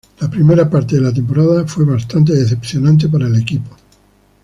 [0.19, 3.77] La primera parte de la temporada fue bastante decepcionante para el equipo.